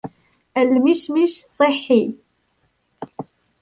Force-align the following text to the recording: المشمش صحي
المشمش 0.57 1.45
صحي 1.47 2.15